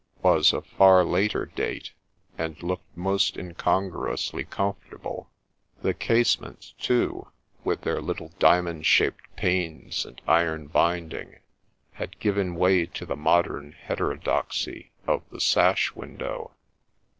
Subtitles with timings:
[0.23, 1.91] was of far later date,
[2.35, 5.29] and looked most incongruously comfortable;
[5.83, 7.27] the casements, too,
[7.63, 11.37] with their little diamond shaped panes and iron binding,
[11.91, 16.55] had given way to the modern heterodoxy of the sash window.